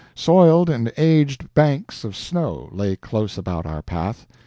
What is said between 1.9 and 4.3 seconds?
of snow lay close about our path.